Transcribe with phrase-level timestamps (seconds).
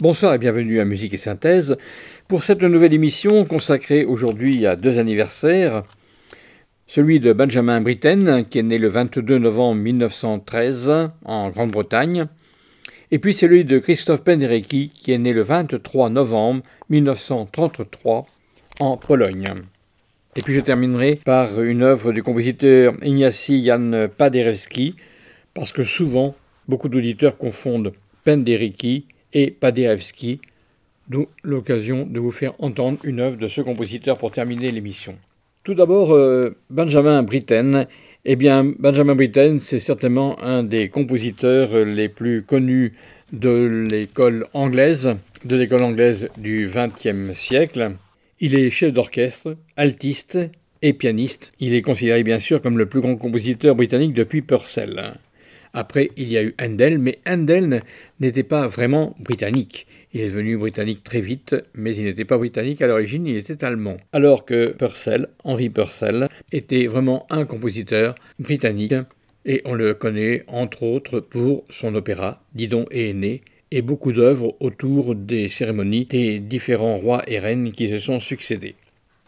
[0.00, 1.76] Bonsoir et bienvenue à Musique et Synthèse
[2.26, 5.82] pour cette nouvelle émission consacrée aujourd'hui à deux anniversaires.
[6.86, 12.28] Celui de Benjamin Britten, qui est né le 22 novembre 1913 en Grande-Bretagne,
[13.10, 18.26] et puis celui de Christophe Penderecki, qui est né le 23 novembre 1933
[18.80, 19.52] en Pologne.
[20.34, 24.96] Et puis je terminerai par une œuvre du compositeur Ignacy Jan Paderewski,
[25.52, 26.34] parce que souvent
[26.68, 27.92] beaucoup d'auditeurs confondent
[28.24, 30.40] Penderecki et Paderewski,
[31.08, 35.16] d'où l'occasion de vous faire entendre une œuvre de ce compositeur pour terminer l'émission.
[35.64, 37.86] Tout d'abord, euh, Benjamin Britten.
[38.24, 42.94] Eh bien, Benjamin Britten, c'est certainement un des compositeurs les plus connus
[43.32, 47.92] de l'école anglaise, de l'école anglaise du XXe siècle.
[48.40, 50.38] Il est chef d'orchestre, altiste
[50.82, 51.52] et pianiste.
[51.60, 55.14] Il est considéré bien sûr comme le plus grand compositeur britannique depuis Purcell.
[55.72, 57.82] Après, il y a eu Handel, mais Handel
[58.18, 59.86] n'était pas vraiment britannique.
[60.12, 63.64] Il est devenu britannique très vite, mais il n'était pas britannique à l'origine, il était
[63.64, 63.98] allemand.
[64.12, 68.94] Alors que Purcell, Henry Purcell, était vraiment un compositeur britannique,
[69.46, 74.56] et on le connaît entre autres pour son opéra Didon et Aîné, et beaucoup d'œuvres
[74.58, 78.74] autour des cérémonies des différents rois et reines qui se sont succédés.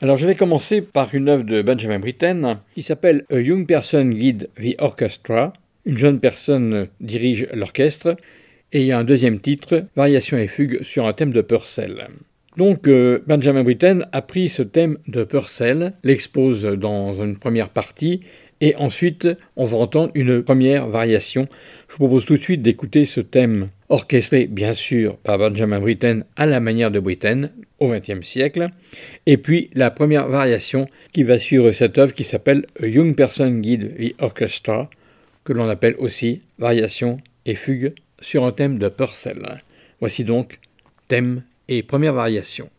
[0.01, 4.07] Alors je vais commencer par une œuvre de Benjamin Britten qui s'appelle A Young Person
[4.07, 5.53] Guide the Orchestra.
[5.85, 8.17] Une jeune personne dirige l'orchestre
[8.73, 12.09] et il y a un deuxième titre, Variation et fugue sur un thème de Purcell.
[12.57, 18.21] Donc euh, Benjamin Britten a pris ce thème de Purcell, l'expose dans une première partie,
[18.61, 19.27] et ensuite
[19.57, 21.49] on va entendre une première variation.
[21.89, 26.25] Je vous propose tout de suite d'écouter ce thème orchestré bien sûr par Benjamin Britten
[26.37, 27.51] à la manière de Britten
[27.81, 28.69] au XXe siècle,
[29.27, 33.61] et puis la première variation qui va suivre cette œuvre qui s'appelle A Young Person
[33.61, 34.89] Guide the Orchestra,
[35.45, 39.63] que l'on appelle aussi variation et fugue sur un thème de Purcell.
[40.01, 40.61] Voici donc
[41.09, 42.71] thème et première variation.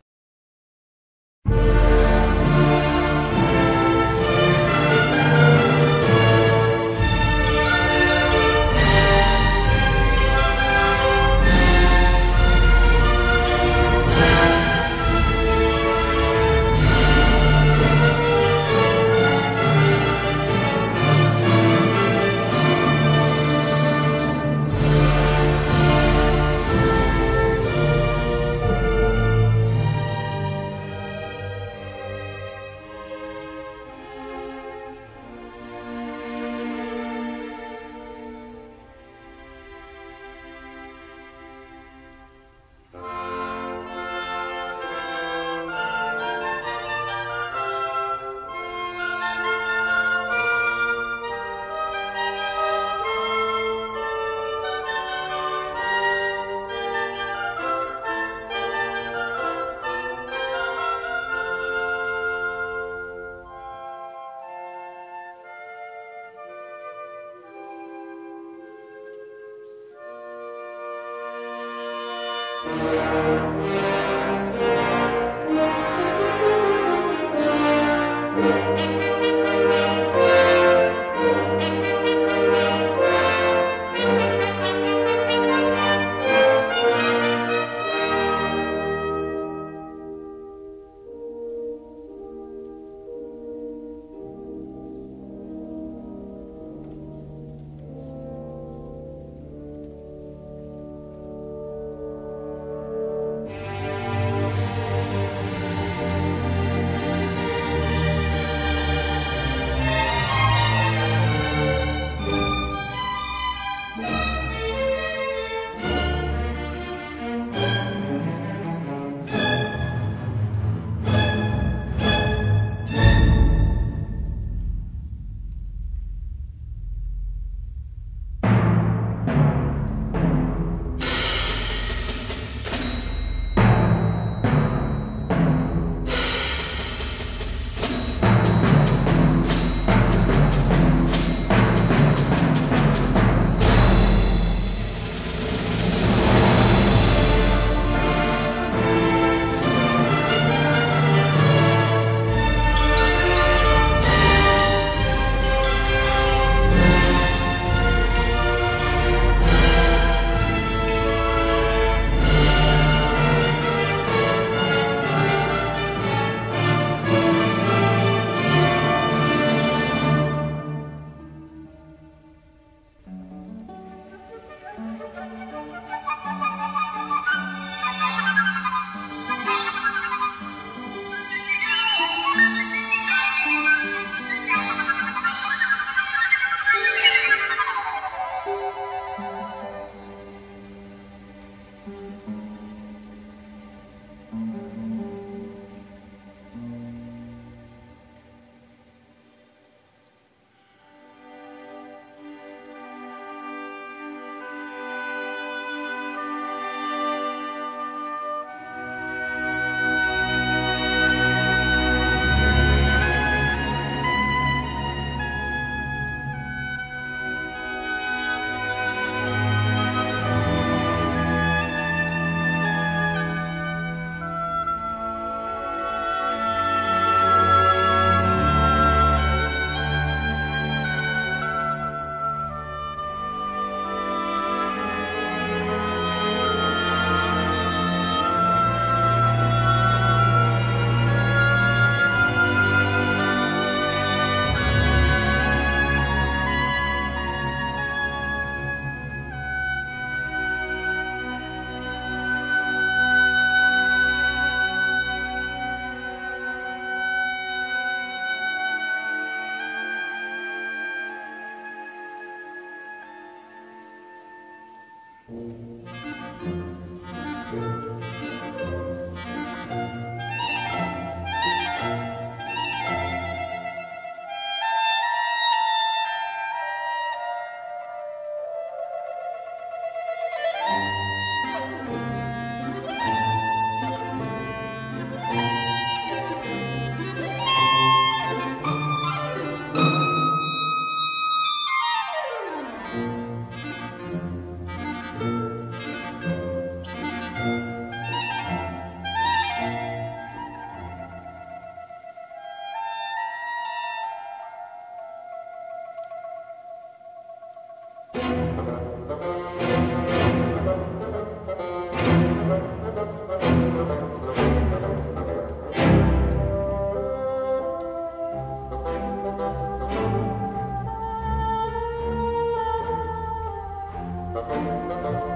[324.49, 325.32] Música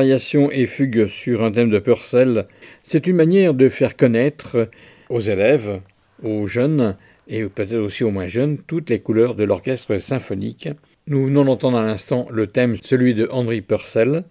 [0.00, 2.46] Variation et fugue sur un thème de Purcell,
[2.84, 4.70] c'est une manière de faire connaître
[5.10, 5.82] aux élèves,
[6.22, 6.96] aux jeunes
[7.28, 10.70] et peut-être aussi aux moins jeunes toutes les couleurs de l'orchestre symphonique.
[11.06, 14.24] Nous venons d'entendre à l'instant le thème, celui de Henry Purcell,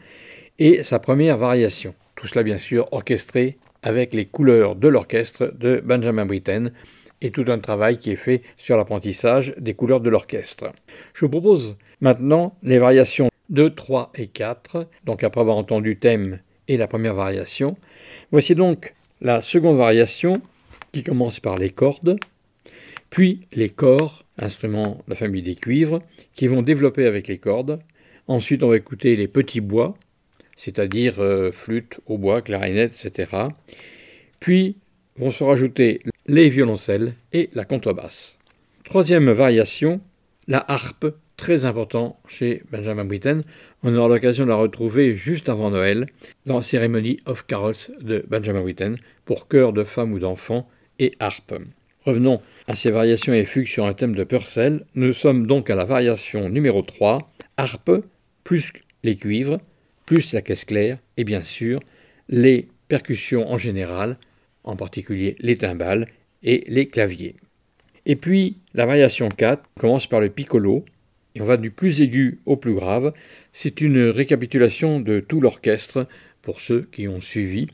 [0.58, 1.94] et sa première variation.
[2.16, 6.72] Tout cela bien sûr orchestré avec les couleurs de l'orchestre de Benjamin Britten
[7.22, 10.72] et tout un travail qui est fait sur l'apprentissage des couleurs de l'orchestre.
[11.14, 16.40] Je vous propose maintenant les variations 2, 3 et 4, donc après avoir entendu thème
[16.68, 17.78] et la première variation.
[18.32, 20.42] Voici donc la seconde variation
[20.92, 22.20] qui commence par les cordes,
[23.10, 26.02] puis les corps, instruments de la famille des cuivres,
[26.34, 27.80] qui vont développer avec les cordes.
[28.28, 29.98] Ensuite, on va écouter les petits bois,
[30.56, 33.48] c'est-à-dire euh, flûte, hautbois, clarinette, etc.
[34.40, 34.78] Puis
[35.18, 38.38] vont se rajouter les violoncelles et la contrebasse.
[38.84, 40.00] Troisième variation,
[40.48, 41.08] la harpe
[41.40, 43.44] très important chez Benjamin Britten.
[43.82, 46.06] On aura l'occasion de la retrouver juste avant Noël
[46.46, 50.70] dans la cérémonie of carols de Benjamin Britten pour chœur de femmes ou d'enfants
[51.00, 51.56] et harpe.
[52.06, 54.86] Revenons à ces variations et fugues sur un thème de Purcell.
[54.96, 58.04] Nous sommes donc à la variation numéro 3, harpe,
[58.44, 59.60] plus les cuivres,
[60.06, 61.80] plus la caisse claire et bien sûr
[62.28, 64.18] les percussions en général,
[64.66, 66.08] en particulier les timbales
[66.44, 67.38] et les claviers.
[68.06, 70.84] Et puis la variation 4 commence par le piccolo,
[71.36, 73.14] et on va du plus aigu au plus grave.
[73.54, 76.08] C'est une récapitulation de tout l'orchestre
[76.42, 77.68] pour ceux qui ont suivi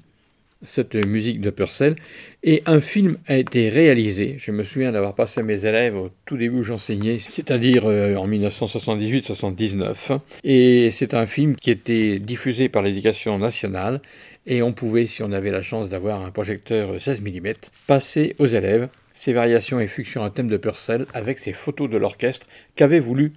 [0.63, 1.95] cette musique de Purcell.
[2.43, 4.35] Et un film a été réalisé.
[4.39, 8.15] Je me souviens d'avoir passé à mes élèves au tout début où j'enseignais, c'est-à-dire euh,
[8.15, 10.19] en 1978-79.
[10.43, 14.01] Et c'est un film qui était diffusé par l'éducation nationale.
[14.47, 17.53] Et on pouvait, si on avait la chance d'avoir un projecteur 16 mm,
[17.87, 21.97] passer aux élèves ces variations et sur un thème de Purcell avec ces photos de
[21.97, 22.45] l'orchestre
[22.75, 23.33] qu'avait voulu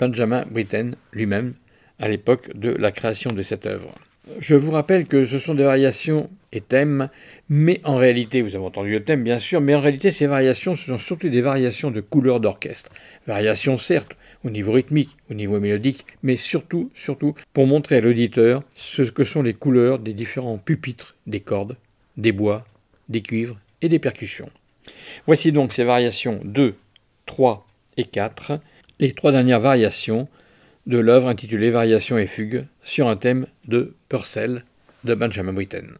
[0.00, 1.52] Benjamin Britten lui-même
[1.98, 3.94] à l'époque de la création de cette œuvre.
[4.38, 7.10] Je vous rappelle que ce sont des variations et thèmes,
[7.50, 10.74] mais en réalité, vous avez entendu le thème bien sûr, mais en réalité ces variations,
[10.74, 12.90] ce sont surtout des variations de couleurs d'orchestre.
[13.26, 18.62] Variations certes, au niveau rythmique, au niveau mélodique, mais surtout, surtout pour montrer à l'auditeur
[18.74, 21.76] ce que sont les couleurs des différents pupitres des cordes,
[22.16, 22.64] des bois,
[23.10, 24.50] des cuivres et des percussions.
[25.26, 26.74] Voici donc ces variations 2,
[27.26, 27.66] 3
[27.96, 28.60] et 4
[29.00, 30.28] les trois dernières variations
[30.86, 34.64] de l'œuvre intitulée Variations et fugues sur un thème de Purcell
[35.04, 35.96] de Benjamin Britten.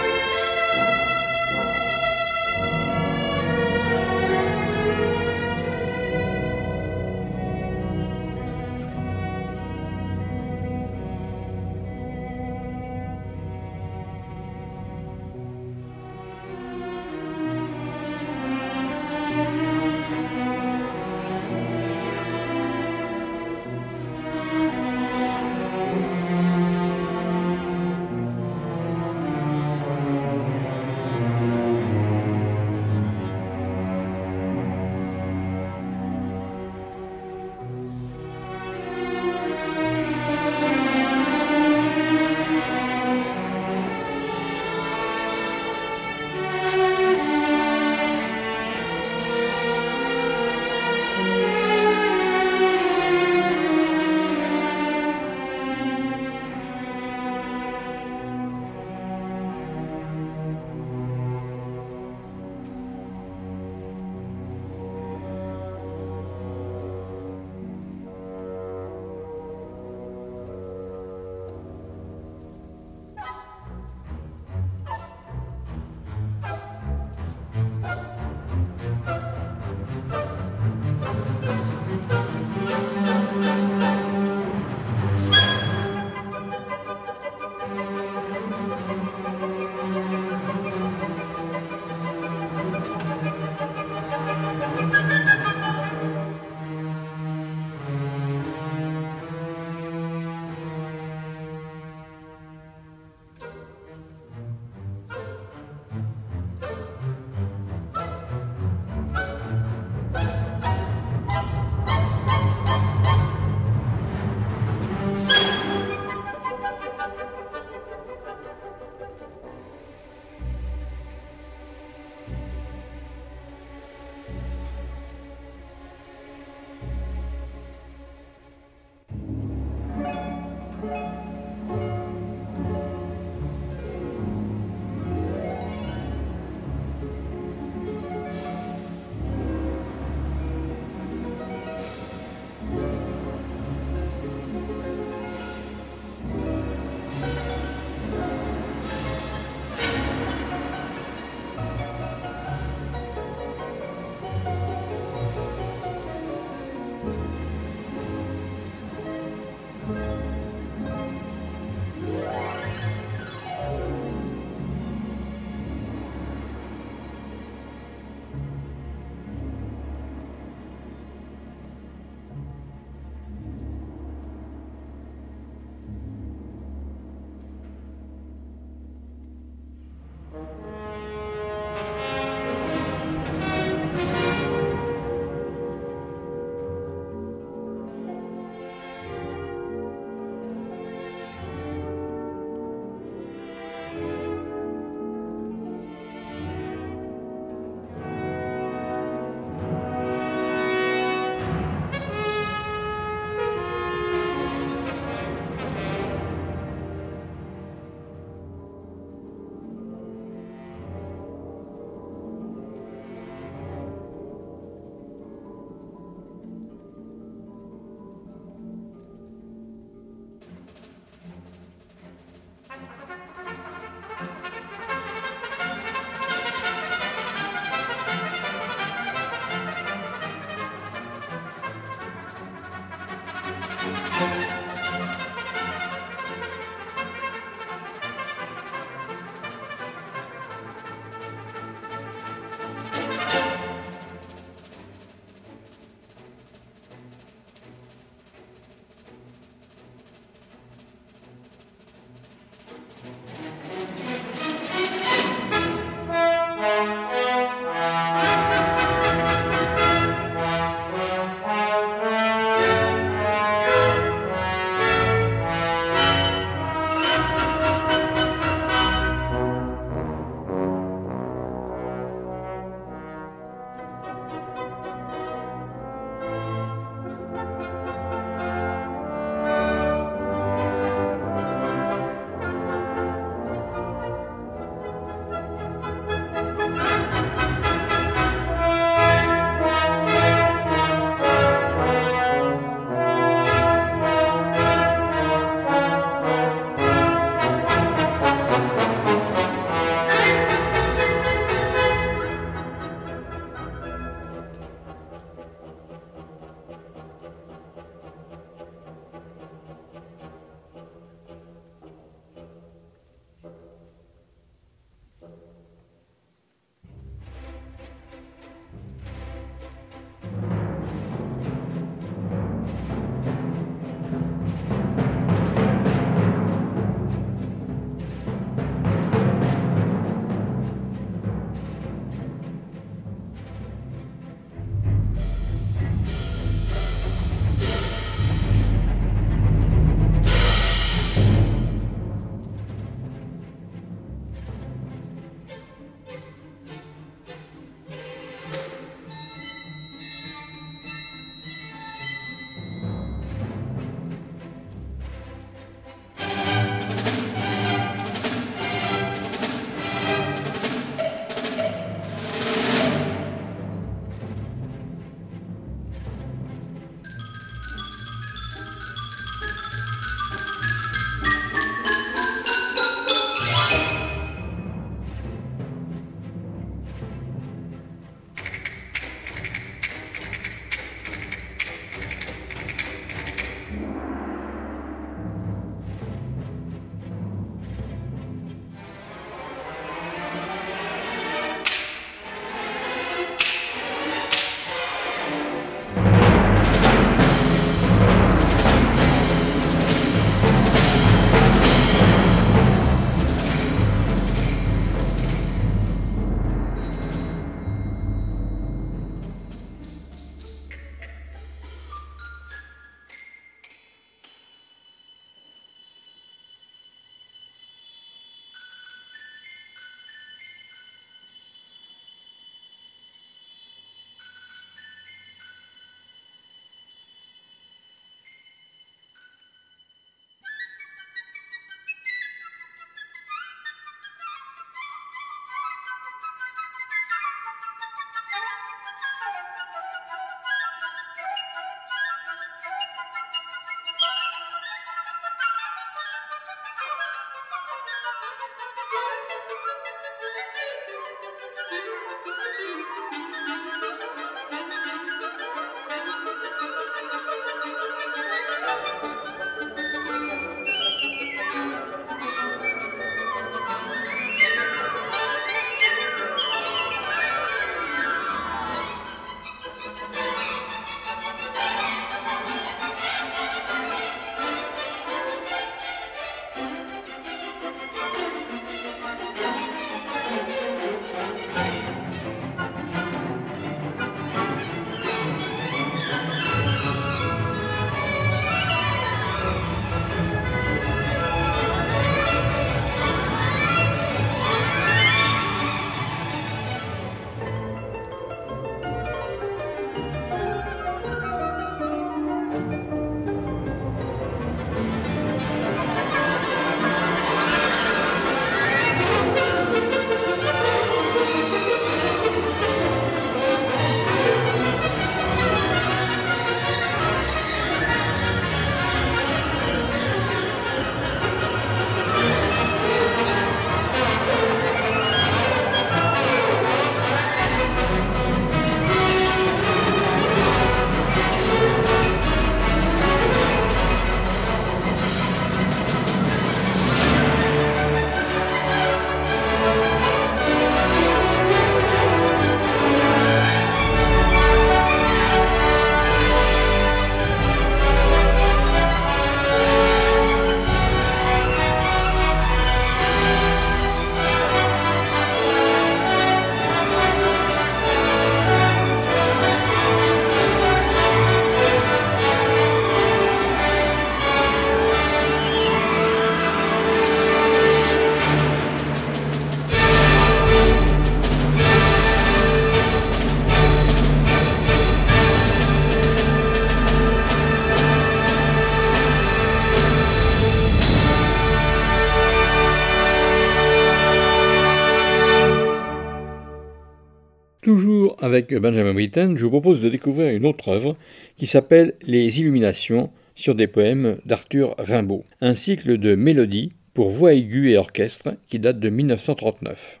[588.32, 590.96] Avec Benjamin Britten, je vous propose de découvrir une autre œuvre
[591.36, 597.34] qui s'appelle Les Illuminations sur des poèmes d'Arthur Rimbaud, un cycle de mélodies pour voix
[597.34, 600.00] aiguë et orchestre qui date de 1939.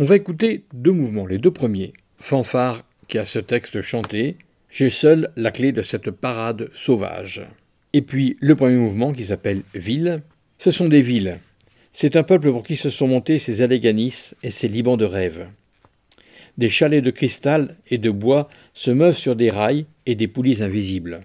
[0.00, 1.92] On va écouter deux mouvements, les deux premiers.
[2.18, 4.36] Fanfare qui a ce texte chanté,
[4.68, 7.46] J'ai seul la clé de cette parade sauvage.
[7.92, 10.22] Et puis le premier mouvement qui s'appelle Ville.
[10.58, 11.38] Ce sont des villes.
[11.92, 15.46] C'est un peuple pour qui se sont montés ces Alléganis et ces Libans de rêve.
[16.58, 20.62] Des chalets de cristal et de bois se meuvent sur des rails et des poulies
[20.62, 21.22] invisibles.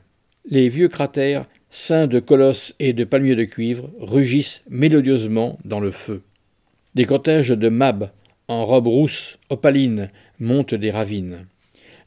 [0.49, 5.91] Les vieux cratères, ceints de colosses et de palmiers de cuivre, rugissent mélodieusement dans le
[5.91, 6.21] feu.
[6.95, 8.11] Des cortèges de mabs,
[8.49, 11.45] en robes rousses, opalines, montent des ravines.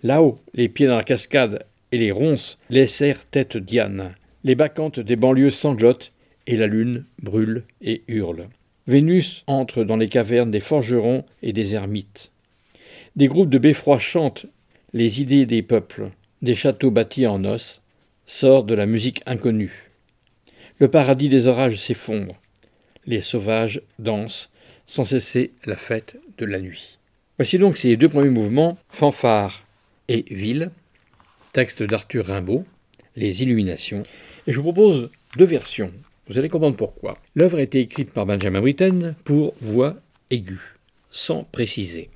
[0.02, 4.14] Là-haut, les pieds dans la cascade et les ronces laissèrent tête Diane.
[4.42, 6.12] Les bacchantes des banlieues sanglotent
[6.46, 8.48] et la lune brûle et hurle.
[8.86, 12.30] Vénus entre dans les cavernes des forgerons et des ermites.
[13.16, 14.46] Des groupes de beffrois chantent
[14.92, 16.10] les idées des peuples,
[16.42, 17.80] des châteaux bâtis en os,
[18.26, 19.90] sort de la musique inconnue.
[20.78, 22.34] Le paradis des orages s'effondre.
[23.06, 24.50] Les sauvages dansent
[24.86, 26.98] sans cesser la fête de la nuit.
[27.38, 29.64] Voici donc ces deux premiers mouvements, fanfare
[30.08, 30.70] et ville,
[31.52, 32.64] texte d'Arthur Rimbaud,
[33.14, 34.02] Les Illuminations.
[34.46, 35.92] Et je vous propose deux versions.
[36.28, 37.18] Vous allez comprendre pourquoi.
[37.36, 39.96] L'œuvre a été écrite par Benjamin Britten pour voix
[40.30, 40.76] aiguë,
[41.10, 42.10] sans préciser.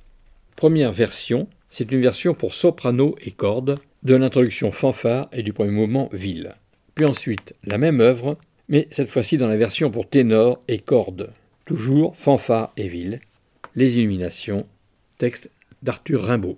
[0.59, 5.71] Première version, c'est une version pour soprano et cordes de l'introduction fanfare et du premier
[5.71, 6.53] mouvement ville.
[6.95, 11.31] Puis ensuite, la même œuvre, mais cette fois-ci dans la version pour ténor et cordes.
[11.63, 13.21] Toujours fanfare et ville.
[13.77, 14.65] Les illuminations,
[15.17, 15.49] texte
[15.81, 16.57] d'Arthur Rimbaud.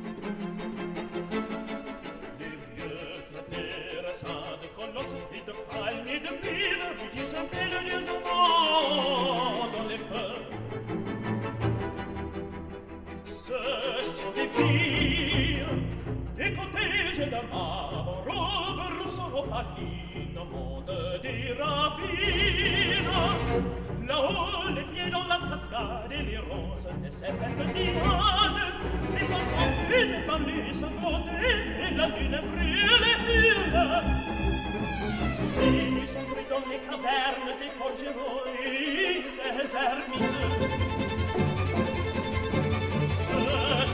[6.13, 10.55] et de vivre qui s'appelle désormais dans les peuples.
[13.25, 13.59] Ce
[14.03, 15.65] sont des filles,
[16.35, 23.11] des cortèges d'amants, robes rousseaux palines, au monde des ravines.
[24.07, 28.59] Là-haut, les pieds dans la cascade et les roses de cette diane.
[29.13, 30.73] Les bambous et les palmiers
[31.79, 33.79] et la lune brûle et hurle.
[36.51, 40.39] donne les cavernes des forgerons et des ermites.
[43.21, 43.37] Ce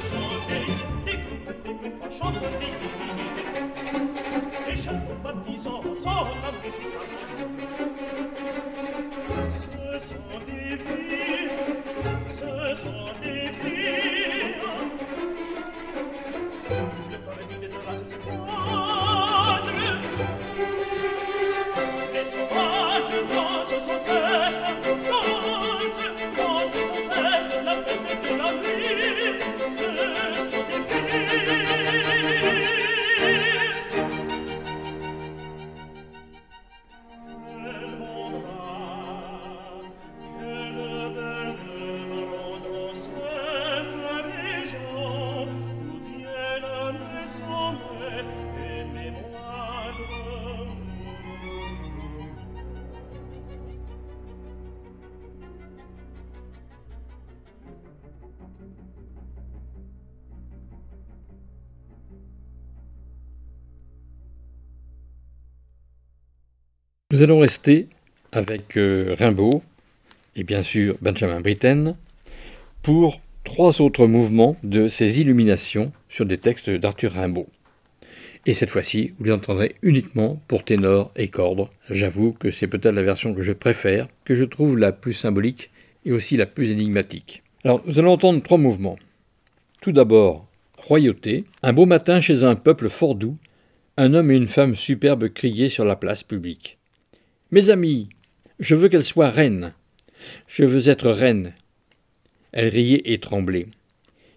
[0.07, 0.67] sont des,
[1.05, 3.61] des groupes, des briefs, chanteurs, des idées,
[4.67, 7.05] des chanteurs baptisants, sans la musique à
[9.51, 11.49] Ce sont des vies,
[12.25, 13.45] ce sont des
[67.09, 67.87] Nous allons rester
[68.33, 69.61] avec euh, Rimbaud
[70.35, 71.95] et bien sûr Benjamin Britten
[72.83, 77.47] pour trois autres mouvements de ces illuminations sur des textes d'Arthur Rimbaud.
[78.45, 81.69] Et cette fois-ci, vous les entendrez uniquement pour ténor et cordes.
[81.89, 85.71] J'avoue que c'est peut-être la version que je préfère, que je trouve la plus symbolique
[86.03, 87.41] et aussi la plus énigmatique.
[87.63, 88.99] Alors, nous allons entendre trois mouvements.
[89.79, 90.45] Tout d'abord,
[90.77, 91.45] royauté.
[91.63, 93.37] Un beau matin chez un peuple fort doux,
[93.95, 96.77] un homme et une femme superbes criaient sur la place publique.
[97.49, 98.09] Mes amis,
[98.59, 99.73] je veux qu'elle soit reine.
[100.47, 101.53] Je veux être reine.
[102.51, 103.67] Elle riait et tremblait.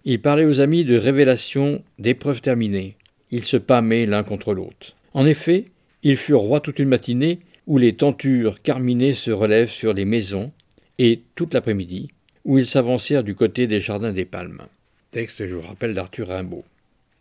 [0.05, 2.95] Il parlait aux amis de révélations, d'épreuves terminées.
[3.29, 4.95] Ils se pâmaient l'un contre l'autre.
[5.13, 5.65] En effet,
[6.03, 10.53] ils furent rois toute une matinée où les tentures carminées se relèvent sur les maisons,
[10.97, 12.11] et toute l'après-midi,
[12.45, 14.63] où ils s'avancèrent du côté des jardins des palmes.
[15.11, 16.63] Texte, je vous rappelle, d'Arthur Rimbaud.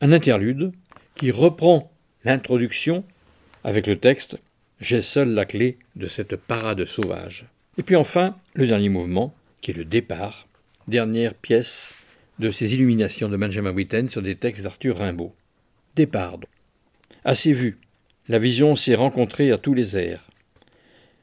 [0.00, 0.70] Un interlude
[1.16, 1.90] qui reprend
[2.24, 3.04] l'introduction
[3.64, 4.38] avec le texte
[4.80, 7.46] j'ai seul la clé de cette parade sauvage.
[7.78, 10.48] Et puis enfin, le dernier mouvement, qui est le départ,
[10.88, 11.94] dernière pièce
[12.38, 15.34] de ces illuminations de Benjamin Britten sur des textes d'Arthur Rimbaud.
[15.96, 16.38] Départ.
[17.24, 17.78] Assez vu,
[18.28, 20.26] la vision s'est rencontrée à tous les airs.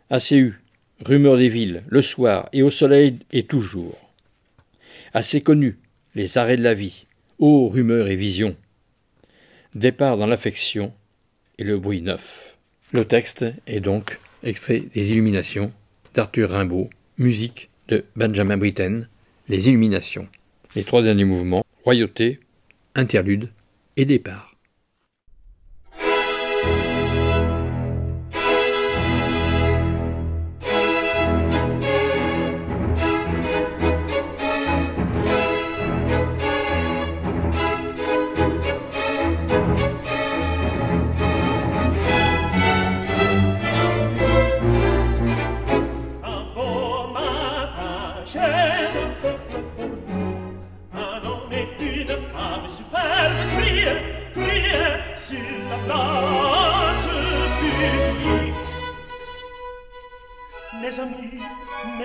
[0.10, 0.62] Assez eu,
[1.04, 3.98] rumeur des villes, le soir et au soleil et toujours.
[5.14, 5.80] Assez connu,
[6.14, 7.08] les arrêts de la vie,
[7.40, 8.56] ô rumeurs et visions.
[9.74, 10.94] Départ dans l'affection
[11.58, 12.47] et le bruit neuf.
[12.94, 15.74] Le texte est donc extrait des Illuminations
[16.14, 19.10] d'Arthur Rimbaud, musique de Benjamin Britten,
[19.50, 20.30] Les Illuminations.
[20.74, 22.40] Les trois derniers mouvements, Royauté,
[22.96, 23.50] Interlude
[23.98, 24.47] et Départ.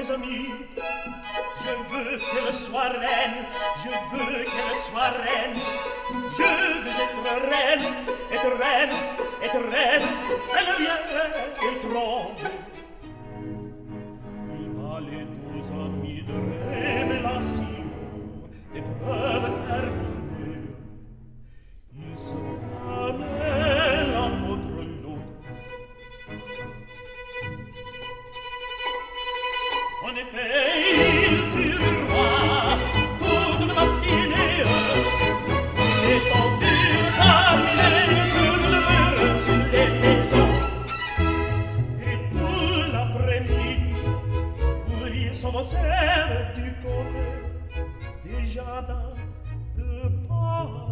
[0.02, 0.50] mes amis
[1.64, 3.44] Je veux qu'elle soit reine
[3.84, 5.56] Je veux qu'elle soit reine.
[6.10, 6.42] Je
[6.82, 7.84] veux être reine
[8.32, 8.94] Être reine
[9.42, 10.08] Être reine.
[10.58, 11.02] Elle vient
[11.62, 12.50] et tremble.
[14.58, 16.36] Il m'a les deux amis de
[16.70, 17.84] révélation
[18.74, 20.70] Des preuves terminées.
[21.94, 23.51] Il se promène
[48.64, 48.96] 恰当
[49.76, 50.91] 的抱。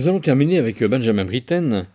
[0.00, 1.86] Nous allons terminer avec Benjamin Britten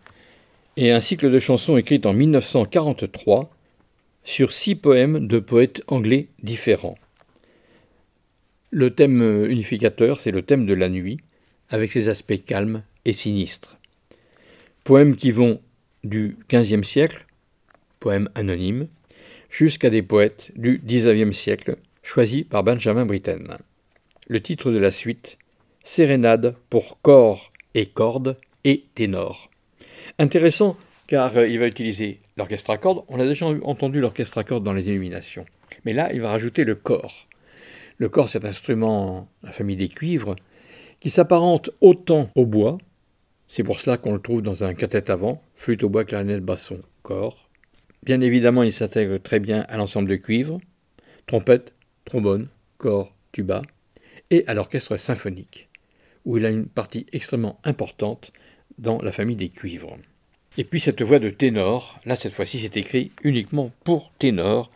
[0.76, 3.50] et un cycle de chansons écrites en 1943
[4.22, 6.96] sur six poèmes de poètes anglais différents.
[8.70, 11.18] Le thème unificateur, c'est le thème de la nuit,
[11.68, 13.76] avec ses aspects calmes et sinistres.
[14.84, 15.60] Poèmes qui vont
[16.04, 17.26] du XVe siècle,
[17.98, 18.86] poèmes anonymes,
[19.50, 23.58] jusqu'à des poètes du XIXe siècle, choisis par Benjamin Britten.
[24.28, 25.38] Le titre de la suite
[25.82, 29.50] Sérénade pour corps et cordes et ténor.
[30.18, 33.04] Intéressant car euh, il va utiliser l'orchestre à cordes.
[33.08, 35.46] On a déjà entendu l'orchestre à cordes dans les illuminations.
[35.84, 37.28] Mais là, il va rajouter le corps.
[37.98, 40.34] Le corps, c'est un instrument, la famille des cuivres,
[41.00, 42.78] qui s'apparente autant au bois.
[43.46, 46.80] C'est pour cela qu'on le trouve dans un cathète avant, flûte au bois, clarinette, basson,
[47.02, 47.48] corps.
[48.02, 50.58] Bien évidemment, il s'intègre très bien à l'ensemble de cuivres,
[51.26, 51.72] trompette,
[52.04, 52.48] trombone,
[52.78, 53.62] corps, tuba,
[54.30, 55.68] et à l'orchestre symphonique,
[56.26, 58.32] où il a une partie extrêmement importante
[58.78, 59.96] dans la famille des cuivres.
[60.58, 64.70] Et puis cette voix de ténor, là cette fois-ci c'est écrit uniquement pour ténor,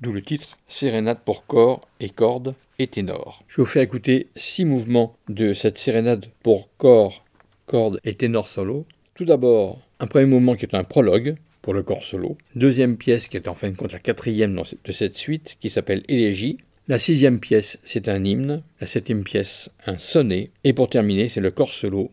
[0.00, 3.42] d'où le titre Sérénade pour corps et cordes et ténor.
[3.48, 7.24] Je vous fais écouter six mouvements de cette sérénade pour corps,
[7.66, 8.84] cordes et ténor solo.
[9.14, 12.36] Tout d'abord, un premier mouvement qui est un prologue pour le corps solo.
[12.54, 16.04] Deuxième pièce qui est en fin de compte la quatrième de cette suite qui s'appelle
[16.08, 16.58] Élégie.
[16.88, 18.62] La sixième pièce, c'est un hymne.
[18.80, 20.50] La septième pièce, un sonnet.
[20.62, 22.12] Et pour terminer, c'est le corps solo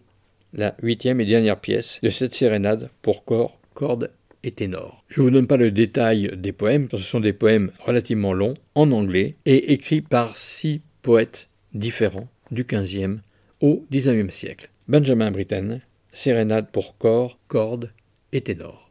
[0.54, 4.12] la huitième et dernière pièce de cette sérénade pour corps, cordes
[4.44, 5.04] et ténor.
[5.08, 8.34] Je ne vous donne pas le détail des poèmes, car ce sont des poèmes relativement
[8.34, 13.20] longs, en anglais, et écrits par six poètes différents du XVe
[13.62, 14.70] au XIXe siècle.
[14.88, 17.92] Benjamin Britten, Sérénade pour corps, cordes
[18.32, 18.83] et ténor.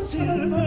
[0.00, 0.63] silver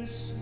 [0.00, 0.39] Christmas.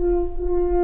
[0.00, 0.79] Mm-hmm.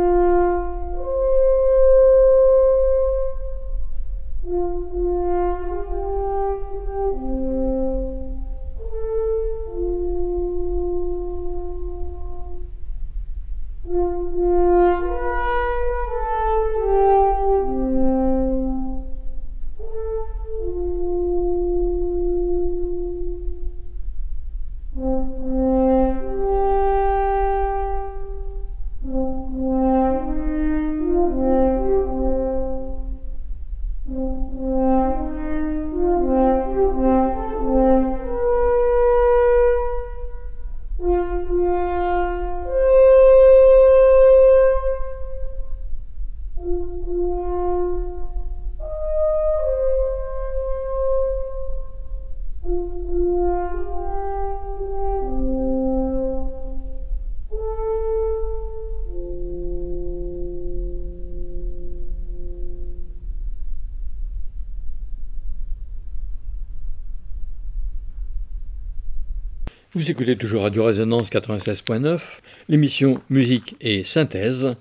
[70.07, 72.21] Vous écoutez toujours Radio Résonance 96.9,
[72.69, 74.77] l'émission Musique et Synthèse,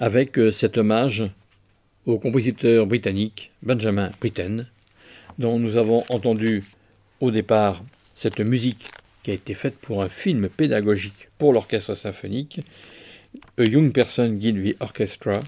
[0.00, 1.30] avec euh, cet hommage
[2.06, 4.66] au compositeur britannique Benjamin Britten,
[5.38, 6.64] dont nous avons entendu
[7.20, 7.84] au départ
[8.16, 8.88] cette musique
[9.22, 12.60] qui a été faite pour un film pédagogique pour l'orchestre symphonique,
[13.56, 15.38] A Young Person Guide Orchestra,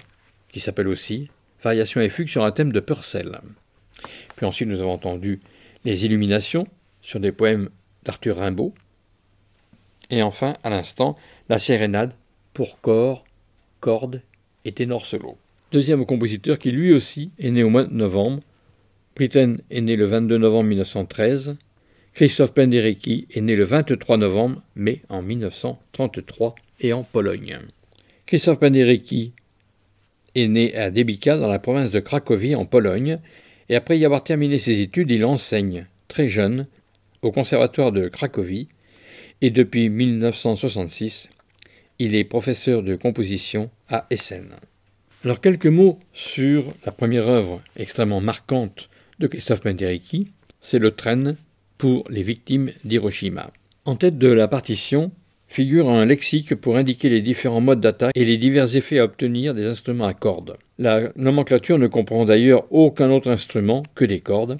[0.53, 1.27] qui s'appelle aussi
[1.61, 3.41] Variation et fugue sur un thème de Purcell.
[4.37, 5.41] Puis ensuite nous avons entendu
[5.83, 6.65] les illuminations
[7.01, 7.67] sur des poèmes
[8.05, 8.73] d'Arthur Rimbaud,
[10.09, 11.17] et enfin, à l'instant,
[11.49, 12.13] la sérénade
[12.53, 13.25] pour corps,
[13.79, 14.21] cordes
[14.65, 15.05] et ténor.
[15.71, 18.41] Deuxième compositeur qui lui aussi est né au mois de novembre.
[19.15, 21.57] Britten est né le 22 novembre 1913.
[22.13, 27.59] Christophe Penderecki est né le 23 novembre, mais en 1933 et en Pologne.
[28.25, 29.33] Christophe Penderecki
[30.35, 33.19] est né à Debika dans la province de Cracovie en Pologne
[33.69, 36.67] et après y avoir terminé ses études, il enseigne très jeune
[37.21, 38.67] au conservatoire de Cracovie
[39.41, 41.29] et depuis 1966,
[41.99, 44.55] il est professeur de composition à Essen.
[45.23, 50.27] Alors quelques mots sur la première œuvre extrêmement marquante de Christophe Penderecki,
[50.61, 51.35] c'est le train
[51.77, 53.51] pour les victimes d'Hiroshima.
[53.85, 55.11] En tête de la partition
[55.47, 59.53] figure un lexique pour indiquer les différents modes d'attaque et les divers effets à obtenir
[59.53, 60.57] des instruments à cordes.
[60.77, 64.57] La nomenclature ne comprend d'ailleurs aucun autre instrument que des cordes.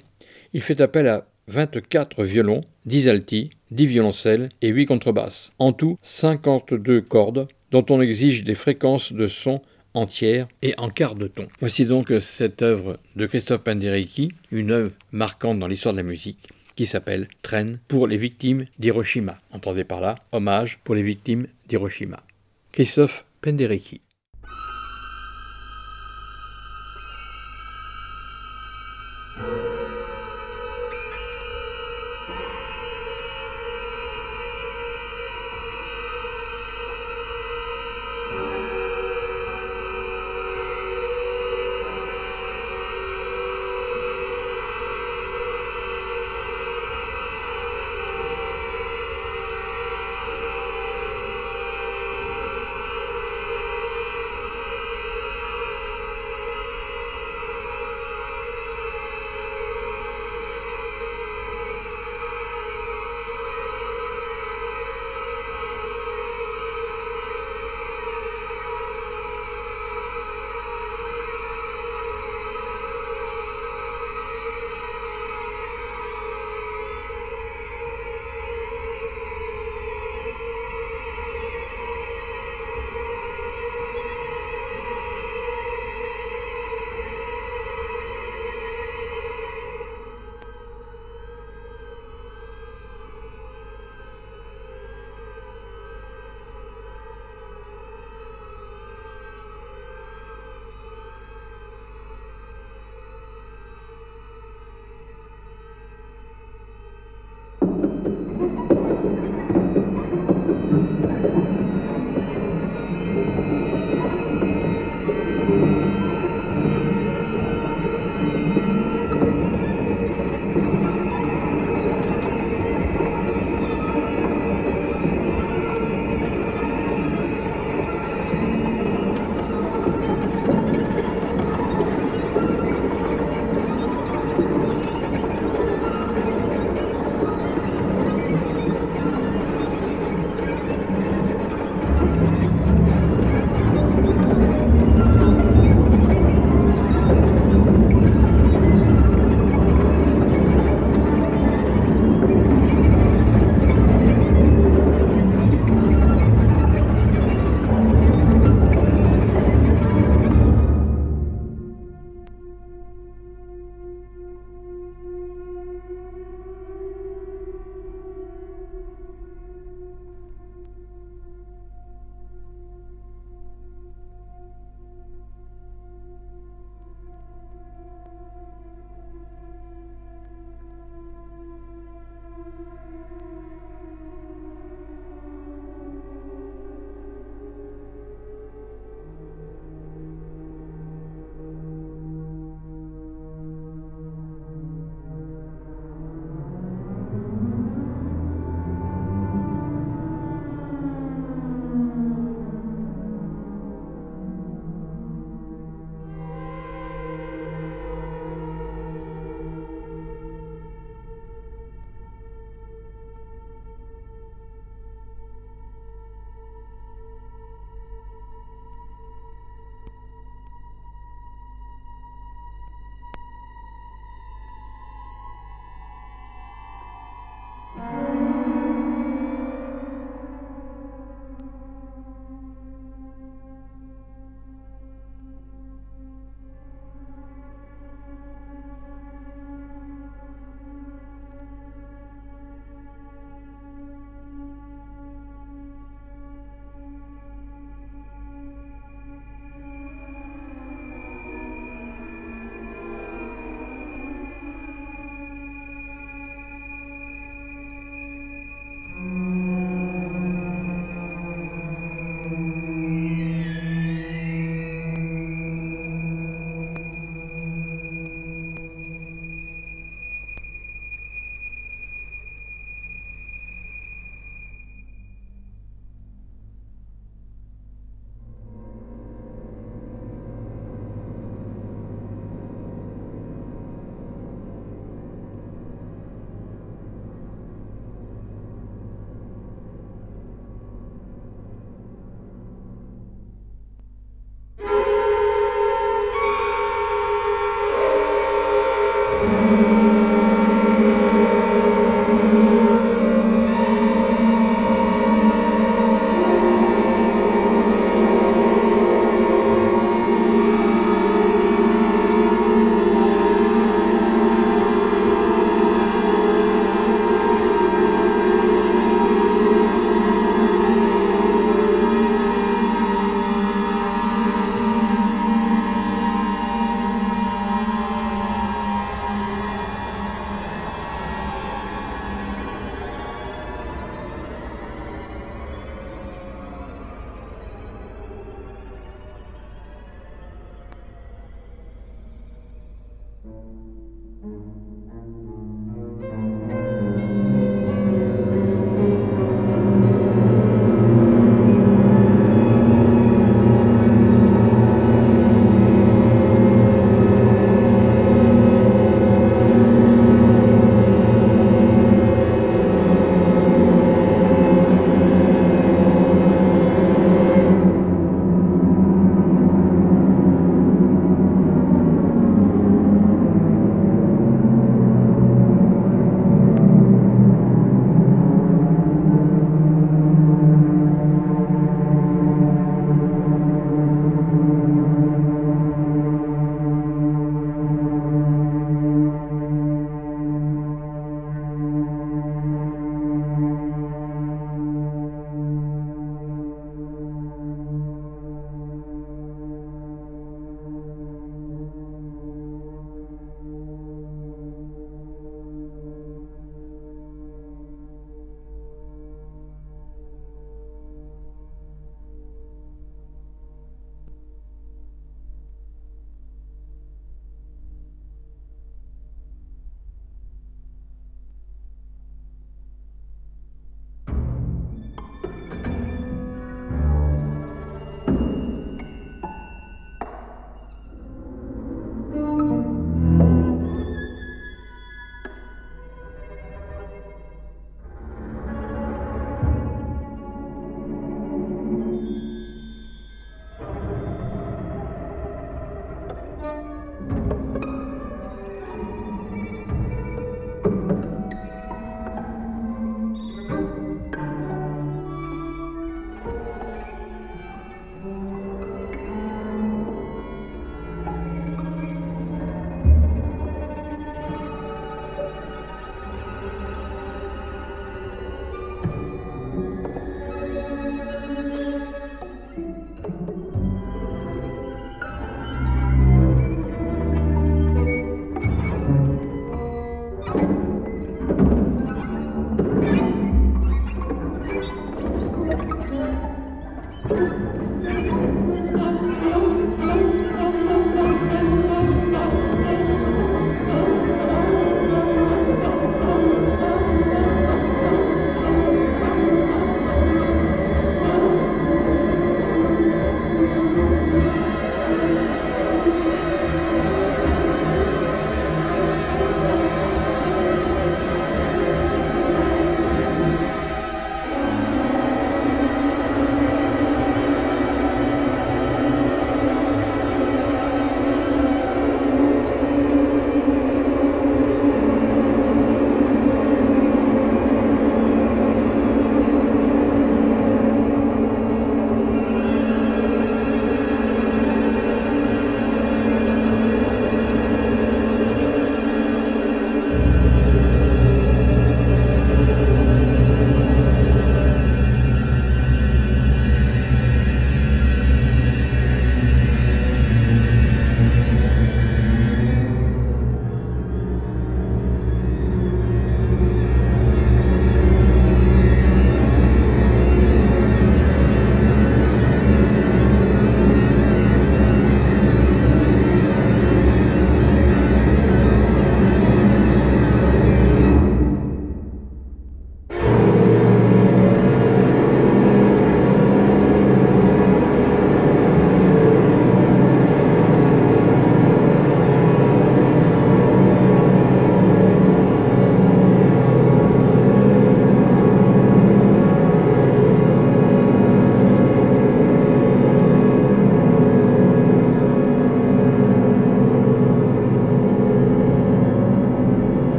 [0.54, 5.52] Il fait appel à 24 violons, 10 altis, 10 violoncelles et 8 contrebasses.
[5.58, 9.60] En tout, 52 cordes dont on exige des fréquences de son
[9.94, 11.48] entières et en quart de ton.
[11.60, 16.48] Voici donc cette œuvre de Christophe Penderecki, une œuvre marquante dans l'histoire de la musique,
[16.76, 19.40] qui s'appelle Train pour les victimes d'Hiroshima.
[19.50, 22.22] Entendez par là, hommage pour les victimes d'Hiroshima.
[22.72, 24.00] Christophe Penderecki.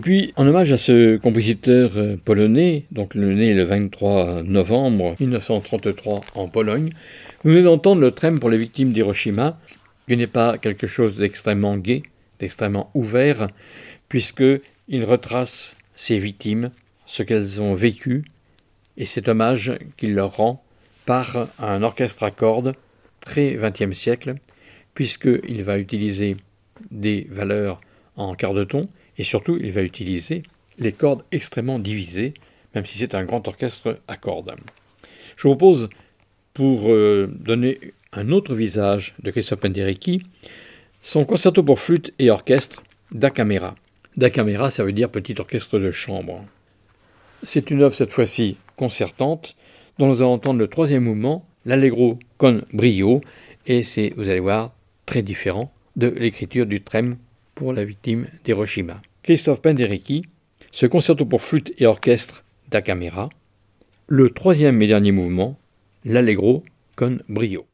[0.00, 6.48] Puis, en hommage à ce compositeur euh, polonais, donc né le 23 novembre 1933 en
[6.48, 6.90] Pologne,
[7.42, 9.58] vous venez d'entendre le trême pour les victimes d'Hiroshima,
[10.06, 12.02] qui n'est pas quelque chose d'extrêmement gai,
[12.38, 13.48] d'extrêmement ouvert,
[14.08, 16.70] puisqu'il retrace ces victimes,
[17.06, 18.24] ce qu'elles ont vécu,
[18.96, 20.62] et cet hommage qu'il leur rend
[21.06, 22.74] par un orchestre à cordes
[23.20, 24.34] très XXe siècle,
[24.94, 26.36] puisqu'il va utiliser
[26.90, 27.80] des valeurs
[28.16, 28.86] en quart de ton,
[29.20, 30.42] et surtout il va utiliser
[30.78, 32.32] les cordes extrêmement divisées,
[32.74, 34.54] même si c'est un grand orchestre à cordes.
[35.36, 35.90] Je vous propose,
[36.54, 37.78] pour euh, donner
[38.14, 40.22] un autre visage de Christophe Penderecki,
[41.02, 43.74] son concerto pour flûte et orchestre da camera.
[44.16, 46.42] Da camera, ça veut dire petit orchestre de chambre.
[47.42, 49.54] C'est une œuvre cette fois-ci concertante,
[49.98, 53.20] dont nous allons entendre le troisième mouvement, l'allegro con brio,
[53.66, 54.72] et c'est, vous allez voir,
[55.04, 57.18] très différent de l'écriture du trème
[57.54, 59.02] pour la victime d'Hiroshima.
[59.22, 60.24] Christophe Penderecki,
[60.72, 63.28] ce concerto pour flûte et orchestre da camera,
[64.06, 65.58] le troisième et dernier mouvement,
[66.04, 66.64] l'allegro
[66.96, 67.66] con brio.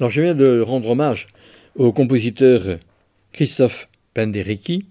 [0.00, 1.26] Je viens de rendre hommage
[1.74, 2.78] au compositeur
[3.32, 4.86] Christophe Penderecki,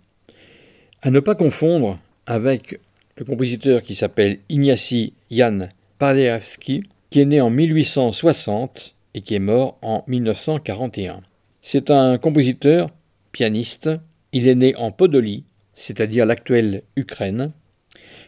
[1.02, 2.80] à ne pas confondre avec
[3.16, 9.40] le compositeur qui s'appelle Ignacy Jan Paderewski, qui est né en 1860 et qui est
[9.40, 11.22] mort en 1941.
[11.62, 12.90] C'est un compositeur,
[13.32, 13.90] pianiste.
[14.34, 17.54] Il est né en Podolie, c'est-à-dire l'actuelle Ukraine.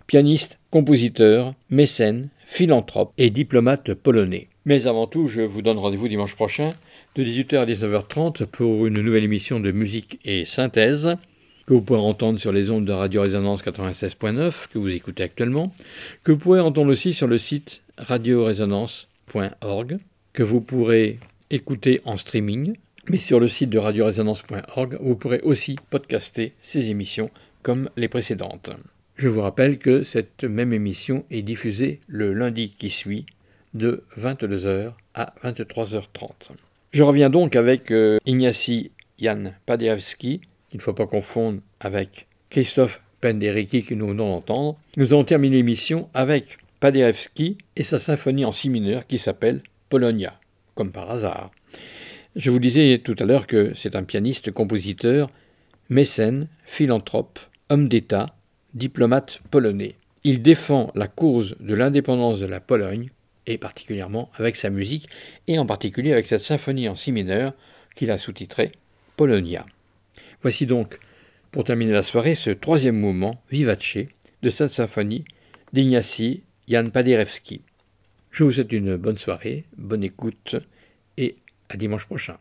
[0.07, 4.47] Pianiste, compositeur, mécène, philanthrope et diplomate polonais.
[4.69, 6.73] Mais avant tout, je vous donne rendez-vous dimanche prochain
[7.15, 11.15] de 18h à 19h30 pour une nouvelle émission de musique et synthèse
[11.65, 15.73] que vous pourrez entendre sur les ondes de Radio Résonance 96.9 que vous écoutez actuellement,
[16.23, 19.97] que vous pourrez entendre aussi sur le site radioresonance.org,
[20.33, 21.17] que vous pourrez
[21.49, 22.75] écouter en streaming,
[23.09, 27.31] mais sur le site de radioresonance.org, vous pourrez aussi podcaster ces émissions
[27.63, 28.69] comme les précédentes.
[29.15, 33.25] Je vous rappelle que cette même émission est diffusée le lundi qui suit
[33.73, 36.51] de 22h à 23h30.
[36.91, 40.41] Je reviens donc avec euh, Ignacy Jan Paderewski,
[40.71, 44.77] il ne faut pas confondre avec Christophe Penderecki que nous venons d'entendre.
[44.97, 50.39] Nous allons terminer l'émission avec Paderewski et sa symphonie en si mineur qui s'appelle Polonia,
[50.75, 51.51] comme par hasard.
[52.35, 55.29] Je vous disais tout à l'heure que c'est un pianiste, compositeur,
[55.89, 57.39] mécène, philanthrope,
[57.69, 58.35] homme d'État,
[58.73, 59.95] diplomate polonais.
[60.23, 63.09] Il défend la cause de l'indépendance de la Pologne,
[63.49, 65.09] et particulièrement avec sa musique,
[65.47, 67.53] et en particulier avec cette symphonie en si mineur
[67.95, 68.71] qu'il a sous-titrée
[69.17, 69.65] Polonia.
[70.41, 70.99] Voici donc,
[71.51, 73.97] pour terminer la soirée, ce troisième mouvement, vivace,
[74.41, 75.25] de cette symphonie
[75.73, 77.61] d'Ignacy Jan Paderewski.
[78.31, 80.55] Je vous souhaite une bonne soirée, bonne écoute
[81.17, 81.35] et
[81.67, 82.37] à dimanche prochain.